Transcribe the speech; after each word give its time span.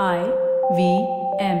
I 0.00 0.24
V 0.74 1.06
M. 1.38 1.58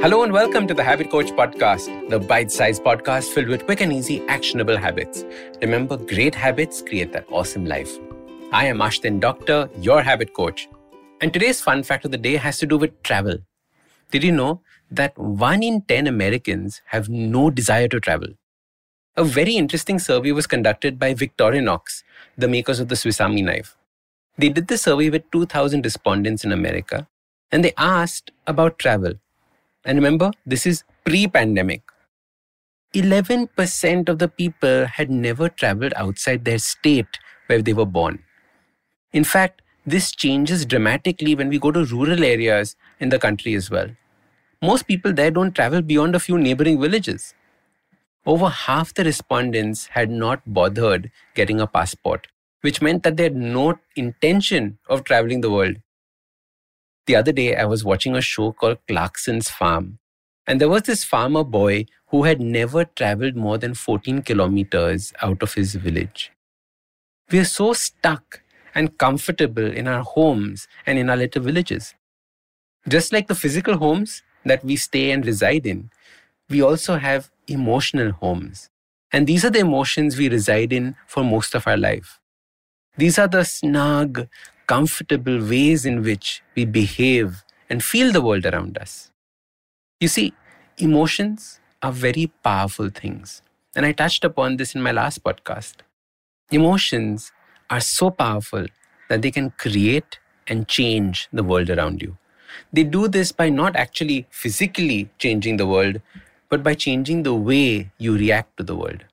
Hello 0.00 0.22
and 0.22 0.32
welcome 0.32 0.68
to 0.68 0.74
the 0.74 0.84
Habit 0.84 1.10
Coach 1.10 1.32
Podcast, 1.32 2.08
the 2.08 2.20
bite 2.20 2.52
sized 2.52 2.84
podcast 2.84 3.30
filled 3.30 3.48
with 3.48 3.64
quick 3.64 3.80
and 3.80 3.92
easy 3.92 4.22
actionable 4.28 4.76
habits. 4.76 5.24
Remember, 5.60 5.96
great 5.96 6.36
habits 6.36 6.80
create 6.80 7.12
that 7.12 7.26
awesome 7.28 7.66
life. 7.66 7.98
I 8.52 8.66
am 8.66 8.78
Ashdin 8.78 9.18
Doctor, 9.18 9.68
your 9.80 10.00
habit 10.00 10.32
coach. 10.32 10.68
And 11.20 11.32
today's 11.32 11.60
fun 11.60 11.82
fact 11.82 12.04
of 12.04 12.12
the 12.12 12.18
day 12.18 12.36
has 12.36 12.58
to 12.58 12.66
do 12.66 12.78
with 12.78 13.02
travel. 13.02 13.38
Did 14.12 14.22
you 14.22 14.30
know 14.30 14.62
that 14.92 15.18
one 15.18 15.64
in 15.64 15.82
10 15.82 16.06
Americans 16.06 16.82
have 16.86 17.08
no 17.08 17.50
desire 17.50 17.88
to 17.88 17.98
travel? 17.98 18.28
A 19.16 19.24
very 19.24 19.56
interesting 19.56 19.98
survey 19.98 20.32
was 20.32 20.46
conducted 20.46 20.98
by 20.98 21.14
Victorinox, 21.14 22.04
the 22.38 22.48
makers 22.48 22.78
of 22.78 22.88
the 22.88 22.96
Swiss 22.96 23.20
Army 23.20 23.42
knife. 23.42 23.76
They 24.38 24.48
did 24.48 24.68
the 24.68 24.78
survey 24.78 25.10
with 25.10 25.30
2,000 25.32 25.84
respondents 25.84 26.44
in 26.44 26.52
America 26.52 27.08
and 27.50 27.64
they 27.64 27.72
asked 27.76 28.30
about 28.46 28.78
travel. 28.78 29.14
And 29.84 29.98
remember, 29.98 30.30
this 30.46 30.64
is 30.64 30.84
pre 31.04 31.26
pandemic. 31.26 31.82
11% 32.94 34.08
of 34.08 34.18
the 34.18 34.28
people 34.28 34.86
had 34.86 35.10
never 35.10 35.48
traveled 35.48 35.92
outside 35.96 36.44
their 36.44 36.58
state 36.58 37.18
where 37.46 37.62
they 37.62 37.72
were 37.72 37.86
born. 37.86 38.22
In 39.12 39.24
fact, 39.24 39.62
this 39.86 40.12
changes 40.12 40.64
dramatically 40.64 41.34
when 41.34 41.48
we 41.48 41.58
go 41.58 41.70
to 41.72 41.84
rural 41.84 42.24
areas 42.24 42.76
in 43.00 43.08
the 43.08 43.18
country 43.18 43.54
as 43.54 43.70
well. 43.70 43.88
Most 44.62 44.86
people 44.86 45.12
there 45.12 45.30
don't 45.30 45.54
travel 45.54 45.82
beyond 45.82 46.14
a 46.14 46.20
few 46.20 46.38
neighboring 46.38 46.80
villages. 46.80 47.34
Over 48.30 48.48
half 48.48 48.94
the 48.94 49.02
respondents 49.02 49.86
had 49.86 50.08
not 50.08 50.42
bothered 50.46 51.10
getting 51.34 51.60
a 51.60 51.66
passport, 51.66 52.28
which 52.60 52.80
meant 52.80 53.02
that 53.02 53.16
they 53.16 53.24
had 53.24 53.34
no 53.34 53.80
intention 53.96 54.78
of 54.88 55.02
traveling 55.02 55.40
the 55.40 55.50
world. 55.50 55.78
The 57.06 57.16
other 57.16 57.32
day, 57.32 57.56
I 57.56 57.64
was 57.64 57.84
watching 57.84 58.14
a 58.14 58.20
show 58.20 58.52
called 58.52 58.78
Clarkson's 58.86 59.50
Farm, 59.50 59.98
and 60.46 60.60
there 60.60 60.68
was 60.68 60.82
this 60.82 61.02
farmer 61.02 61.42
boy 61.42 61.86
who 62.10 62.22
had 62.22 62.40
never 62.40 62.84
traveled 62.84 63.34
more 63.34 63.58
than 63.58 63.74
14 63.74 64.22
kilometers 64.22 65.12
out 65.20 65.42
of 65.42 65.54
his 65.54 65.74
village. 65.74 66.30
We 67.32 67.40
are 67.40 67.52
so 67.58 67.72
stuck 67.72 68.42
and 68.76 68.96
comfortable 68.96 69.66
in 69.66 69.88
our 69.88 70.04
homes 70.04 70.68
and 70.86 71.00
in 71.00 71.10
our 71.10 71.16
little 71.16 71.42
villages. 71.42 71.96
Just 72.88 73.12
like 73.12 73.26
the 73.26 73.34
physical 73.34 73.78
homes 73.78 74.22
that 74.44 74.64
we 74.64 74.76
stay 74.76 75.10
and 75.10 75.26
reside 75.26 75.66
in, 75.66 75.90
we 76.48 76.62
also 76.62 76.96
have 76.96 77.28
emotional 77.50 78.12
homes. 78.12 78.70
And 79.12 79.26
these 79.26 79.44
are 79.44 79.50
the 79.50 79.58
emotions 79.60 80.16
we 80.16 80.28
reside 80.28 80.72
in 80.72 80.96
for 81.06 81.24
most 81.24 81.54
of 81.54 81.66
our 81.66 81.76
life. 81.76 82.20
These 82.96 83.18
are 83.18 83.28
the 83.28 83.44
snug, 83.44 84.28
comfortable 84.66 85.40
ways 85.40 85.84
in 85.84 86.02
which 86.02 86.42
we 86.54 86.64
behave 86.64 87.44
and 87.68 87.82
feel 87.82 88.12
the 88.12 88.22
world 88.22 88.46
around 88.46 88.78
us. 88.78 89.10
You 90.00 90.08
see, 90.08 90.34
emotions 90.78 91.60
are 91.82 91.92
very 91.92 92.28
powerful 92.42 92.88
things. 92.90 93.42
And 93.74 93.86
I 93.86 93.92
touched 93.92 94.24
upon 94.24 94.56
this 94.56 94.74
in 94.74 94.82
my 94.82 94.92
last 94.92 95.22
podcast. 95.22 95.76
Emotions 96.50 97.32
are 97.70 97.80
so 97.80 98.10
powerful 98.10 98.66
that 99.08 99.22
they 99.22 99.30
can 99.30 99.50
create 99.50 100.18
and 100.46 100.66
change 100.68 101.28
the 101.32 101.44
world 101.44 101.70
around 101.70 102.02
you. 102.02 102.16
They 102.72 102.84
do 102.84 103.08
this 103.08 103.32
by 103.32 103.48
not 103.48 103.76
actually 103.76 104.26
physically 104.30 105.08
changing 105.18 105.56
the 105.56 105.66
world, 105.66 106.00
but 106.50 106.62
by 106.62 106.74
changing 106.74 107.22
the 107.22 107.34
way 107.34 107.90
you 107.98 108.16
react 108.16 108.56
to 108.56 108.62
the 108.62 108.76
world. 108.76 109.04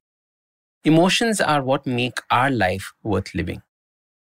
Emotions 0.83 1.39
are 1.39 1.61
what 1.61 1.85
make 1.85 2.19
our 2.31 2.49
life 2.49 2.93
worth 3.03 3.33
living. 3.35 3.61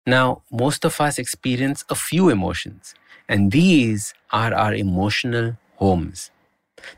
Now, 0.06 0.42
most 0.50 0.84
of 0.84 1.00
us 1.00 1.18
experience 1.18 1.84
a 1.88 1.94
few 1.94 2.28
emotions, 2.28 2.94
and 3.28 3.52
these 3.52 4.14
are 4.30 4.52
our 4.54 4.74
emotional 4.74 5.56
homes. 5.76 6.30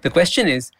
The 0.02 0.10
question 0.10 0.48
is 0.48 0.70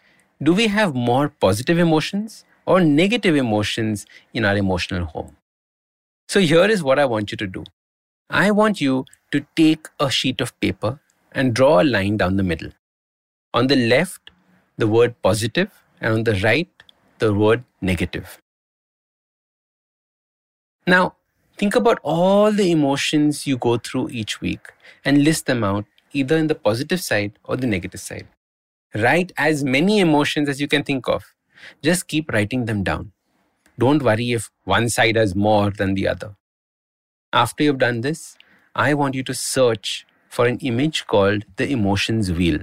do 0.42 0.52
we 0.52 0.66
have 0.68 0.94
more 0.94 1.28
positive 1.28 1.78
emotions 1.78 2.44
or 2.66 2.80
negative 2.80 3.36
emotions 3.36 4.06
in 4.32 4.44
our 4.44 4.56
emotional 4.56 5.04
home? 5.04 5.36
So, 6.28 6.40
here 6.40 6.64
is 6.64 6.82
what 6.82 6.98
I 6.98 7.04
want 7.04 7.30
you 7.30 7.36
to 7.36 7.46
do 7.46 7.64
I 8.30 8.50
want 8.50 8.80
you 8.80 9.04
to 9.32 9.46
take 9.54 9.88
a 10.00 10.10
sheet 10.10 10.40
of 10.40 10.58
paper 10.60 11.00
and 11.32 11.54
draw 11.54 11.82
a 11.82 11.84
line 11.84 12.16
down 12.16 12.36
the 12.36 12.42
middle. 12.42 12.70
On 13.52 13.66
the 13.66 13.76
left, 13.76 14.30
the 14.76 14.86
word 14.86 15.14
positive, 15.22 15.70
and 16.00 16.12
on 16.12 16.24
the 16.24 16.34
right, 16.40 16.68
the 17.18 17.32
word 17.32 17.64
negative. 17.80 18.38
Now, 20.86 21.14
think 21.56 21.74
about 21.74 21.98
all 22.02 22.52
the 22.52 22.70
emotions 22.70 23.46
you 23.46 23.56
go 23.56 23.78
through 23.78 24.10
each 24.10 24.40
week 24.40 24.72
and 25.04 25.24
list 25.24 25.46
them 25.46 25.64
out 25.64 25.86
either 26.12 26.36
in 26.36 26.46
the 26.46 26.54
positive 26.54 27.00
side 27.00 27.38
or 27.44 27.56
the 27.56 27.66
negative 27.66 28.00
side. 28.00 28.28
Write 28.94 29.32
as 29.36 29.64
many 29.64 29.98
emotions 29.98 30.48
as 30.48 30.60
you 30.60 30.68
can 30.68 30.84
think 30.84 31.08
of. 31.08 31.24
Just 31.82 32.06
keep 32.06 32.30
writing 32.32 32.66
them 32.66 32.82
down. 32.84 33.12
Don't 33.78 34.02
worry 34.02 34.32
if 34.32 34.50
one 34.64 34.88
side 34.88 35.16
has 35.16 35.34
more 35.34 35.70
than 35.70 35.94
the 35.94 36.06
other. 36.06 36.36
After 37.32 37.64
you've 37.64 37.78
done 37.78 38.02
this, 38.02 38.36
I 38.74 38.94
want 38.94 39.14
you 39.14 39.24
to 39.24 39.34
search 39.34 40.06
for 40.28 40.46
an 40.46 40.58
image 40.58 41.06
called 41.06 41.44
the 41.56 41.68
emotions 41.68 42.30
wheel. 42.30 42.60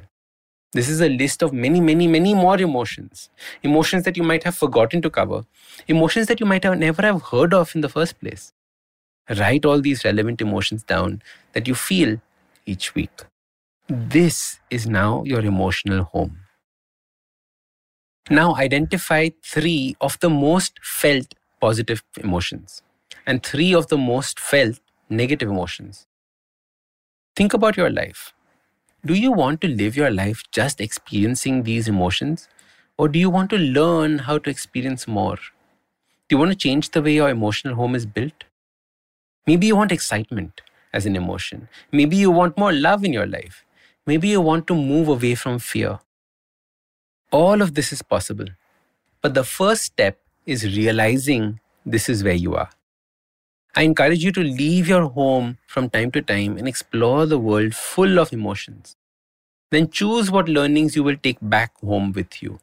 This 0.74 0.88
is 0.88 1.02
a 1.02 1.09
list 1.09 1.42
of 1.44 1.52
many, 1.52 1.82
many, 1.82 2.08
many 2.08 2.34
more 2.34 2.59
emotions. 2.59 3.30
Emotions 3.62 4.06
that 4.06 4.16
you 4.16 4.24
might 4.24 4.44
have 4.44 4.56
forgotten 4.56 5.02
to 5.02 5.09
cover. 5.09 5.44
Emotions 5.88 6.28
that 6.28 6.40
you 6.40 6.46
might 6.46 6.64
have 6.64 6.78
never 6.78 7.02
have 7.02 7.22
heard 7.24 7.54
of 7.54 7.76
in 7.76 7.82
the 7.82 7.90
first 7.90 8.20
place. 8.20 8.54
Write 9.38 9.66
all 9.66 9.82
these 9.82 10.06
relevant 10.06 10.40
emotions 10.40 10.84
down 10.84 11.22
that 11.54 11.68
you 11.68 11.76
feel 11.76 12.22
each 12.66 12.96
week. 12.96 13.12
This 13.90 14.59
is 14.70 14.88
now 14.88 15.24
your 15.26 15.42
emotional 15.42 16.04
home. 16.06 16.38
Now 18.30 18.56
identify 18.56 19.30
three 19.44 19.98
of 20.00 20.18
the 20.22 20.30
most 20.30 20.80
felt 20.82 21.34
positive 21.59 22.02
emotions 22.18 22.82
and 23.28 23.44
three 23.44 23.74
of 23.74 23.88
the 23.88 23.98
most 23.98 24.40
felt 24.40 24.80
negative 25.09 25.50
emotions. 25.50 26.08
Think 27.36 27.53
about 27.53 27.76
your 27.76 27.90
life. 27.90 28.34
Do 29.03 29.16
you 29.16 29.31
want 29.31 29.62
to 29.62 29.67
live 29.67 29.97
your 29.97 30.12
life 30.12 30.44
just 30.51 30.79
experiencing 30.79 31.63
these 31.63 31.88
emotions? 31.88 32.47
Or 32.97 33.07
do 33.07 33.17
you 33.17 33.31
want 33.31 33.50
to 33.50 33.57
learn 33.57 34.19
how 34.19 34.38
to 34.38 34.50
experience 34.50 35.07
more? 35.07 35.38
Do 35.38 36.35
you 36.35 36.38
want 36.38 36.51
to 36.51 36.57
change 36.57 36.91
the 36.91 37.01
way 37.01 37.13
your 37.13 37.29
emotional 37.29 37.73
home 37.73 37.95
is 37.95 38.06
built? 38.06 38.44
Maybe 39.47 39.66
you 39.66 39.75
want 39.75 39.91
excitement 39.91 40.61
as 40.94 41.07
an 41.07 41.16
emotion. 41.16 41.67
Maybe 41.91 42.16
you 42.16 42.29
want 42.29 42.59
more 42.59 42.72
love 42.72 43.03
in 43.03 43.11
your 43.11 43.25
life. 43.25 43.66
Maybe 44.06 44.28
you 44.28 44.40
want 44.40 44.67
to 44.67 44.75
move 44.75 45.07
away 45.07 45.34
from 45.34 45.57
fear. 45.57 46.00
All 47.31 47.63
of 47.63 47.73
this 47.73 47.91
is 47.91 48.03
possible. 48.03 48.50
But 49.22 49.34
the 49.34 49.44
first 49.44 49.81
step 49.81 50.19
is 50.45 50.63
realizing 50.78 51.59
this 51.88 52.07
is 52.07 52.23
where 52.23 52.34
you 52.34 52.53
are. 52.53 52.69
I 53.74 53.84
encourage 53.84 54.24
you 54.24 54.34
to 54.34 54.42
leave 54.42 54.90
your 54.90 55.08
home 55.08 55.58
from 55.66 55.90
time 55.90 56.12
to 56.12 56.22
time 56.22 56.58
and 56.58 56.68
explore 56.68 57.26
the 57.26 57.40
world 57.40 57.74
full 57.74 58.20
of 58.20 58.34
emotions. 58.34 58.98
Then 59.72 59.90
choose 59.90 60.30
what 60.30 60.50
learnings 60.50 60.96
you 60.98 61.04
will 61.04 61.16
take 61.16 61.38
back 61.42 61.80
home 61.80 62.12
with 62.12 62.44
you. 62.44 62.59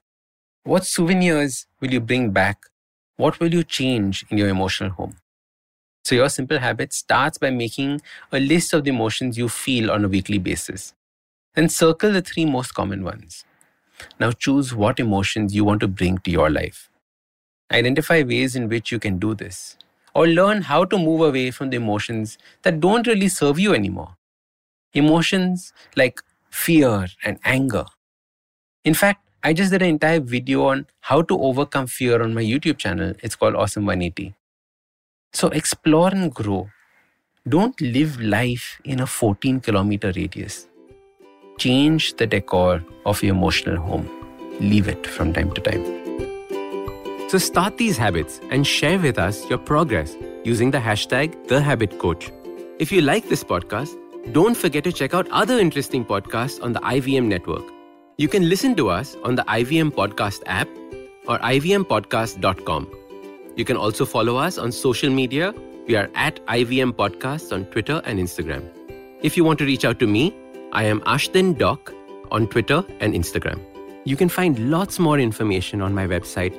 What 0.65 0.85
souvenirs 0.85 1.67
will 1.81 1.93
you 1.93 2.01
bring 2.01 2.33
back? 2.33 2.59
What 3.17 3.41
will 3.41 3.55
you 3.55 3.65
change 3.65 4.27
in 4.29 4.37
your 4.37 4.49
emotional 4.51 4.91
home? 4.91 5.17
So, 6.05 6.15
your 6.15 6.29
simple 6.29 6.59
habit 6.59 6.93
starts 6.93 7.39
by 7.39 7.51
making 7.51 8.03
a 8.31 8.39
list 8.39 8.75
of 8.75 8.85
the 8.85 8.91
emotions 8.91 9.39
you 9.39 9.49
feel 9.49 9.91
on 9.91 10.05
a 10.05 10.09
weekly 10.09 10.39
basis. 10.39 10.95
Then 11.55 11.71
circle 11.71 12.13
the 12.13 12.23
three 12.23 12.45
most 12.45 12.73
common 12.73 13.03
ones. 13.03 13.45
Now, 14.21 14.33
choose 14.33 14.75
what 14.75 15.01
emotions 15.01 15.55
you 15.55 15.65
want 15.65 15.81
to 15.81 15.89
bring 15.89 16.19
to 16.19 16.31
your 16.31 16.51
life. 16.51 16.91
Identify 17.73 18.23
ways 18.23 18.55
in 18.57 18.69
which 18.69 18.93
you 18.93 18.99
can 18.99 19.19
do 19.19 19.35
this 19.35 19.77
or 20.15 20.27
learn 20.27 20.63
how 20.63 20.85
to 20.85 20.99
move 20.99 21.21
away 21.21 21.51
from 21.51 21.71
the 21.71 21.77
emotions 21.77 22.39
that 22.63 22.81
don't 22.81 23.07
really 23.07 23.29
serve 23.29 23.59
you 23.59 23.75
anymore. 23.75 24.17
Emotions 24.95 25.73
like 25.97 26.21
fear 26.51 27.07
and 27.25 27.39
anger. 27.45 27.85
In 28.85 28.95
fact, 28.95 29.29
I 29.43 29.53
just 29.53 29.71
did 29.71 29.83
an 29.83 29.89
entire 29.89 30.21
video 30.21 30.67
on 30.67 30.87
how 31.01 31.23
to 31.23 31.39
overcome 31.39 31.87
fear 31.87 32.23
on 32.23 32.35
my 32.35 32.43
YouTube 32.43 32.79
channel. 32.79 33.15
It's 33.23 33.37
called 33.37 33.55
Awesome 33.55 33.87
180. 33.87 34.35
So 35.33 35.49
explore 35.49 36.09
and 36.09 36.35
grow. 36.35 36.71
Don't 37.49 37.81
live 37.81 38.21
life 38.21 38.81
in 38.85 39.01
a 39.01 39.07
14 39.07 39.61
kilometer 39.61 40.13
radius. 40.17 40.67
Change 41.59 42.15
the 42.15 42.27
decor 42.27 42.83
of 43.07 43.23
your 43.23 43.35
emotional 43.35 43.77
home. 43.77 44.09
Leave 44.61 44.89
it 44.89 45.07
from 45.07 45.33
time 45.33 45.53
to 45.53 45.61
time. 45.61 45.98
So 47.29 47.37
start 47.37 47.77
these 47.77 47.99
habits 47.99 48.41
and 48.51 48.67
share 48.67 48.99
with 48.99 49.19
us 49.19 49.47
your 49.51 49.59
progress 49.59 50.17
using 50.45 50.71
the 50.71 50.79
hashtag 50.79 51.35
TheHabitCoach. 51.47 52.33
If 52.79 52.91
you 52.91 53.03
like 53.03 53.29
this 53.29 53.45
podcast, 53.45 53.95
don't 54.33 54.57
forget 54.57 54.83
to 54.85 54.93
check 54.93 55.13
out 55.13 55.29
other 55.31 55.59
interesting 55.59 56.07
podcasts 56.07 56.63
on 56.63 56.73
the 56.73 56.81
IVM 56.81 57.27
network. 57.27 57.65
You 58.17 58.29
can 58.29 58.49
listen 58.49 58.75
to 58.77 58.89
us 58.89 59.15
on 59.25 59.35
the 59.35 59.43
IVM 59.43 59.91
Podcast 59.91 60.43
app 60.47 60.69
or 61.27 61.39
ivmpodcast.com. 61.41 62.89
You 63.57 63.65
can 63.67 63.77
also 63.77 64.07
follow 64.07 64.37
us 64.37 64.57
on 64.57 64.73
social 64.73 65.11
media. 65.11 65.53
We 65.87 65.97
are 65.97 66.09
at 66.15 66.43
IVM 66.47 66.93
Podcasts 66.93 67.53
on 67.53 67.67
Twitter 67.67 68.01
and 68.07 68.19
Instagram. 68.19 68.67
If 69.21 69.37
you 69.37 69.45
want 69.45 69.59
to 69.59 69.67
reach 69.67 69.85
out 69.85 69.99
to 69.99 70.07
me, 70.07 70.35
I 70.73 70.85
am 70.85 71.03
Ashdin 71.03 71.59
Doc 71.59 71.93
on 72.31 72.47
Twitter 72.47 72.83
and 73.01 73.13
Instagram. 73.13 73.61
You 74.07 74.17
can 74.17 74.31
find 74.31 74.71
lots 74.71 74.99
more 74.99 75.19
information 75.19 75.83
on 75.83 75.95
my 75.95 76.07
website 76.07 76.59